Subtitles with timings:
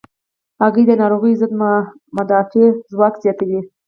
[0.61, 1.51] هګۍ د ناروغیو ضد
[2.17, 3.59] مدافع ځواک زیاتوي.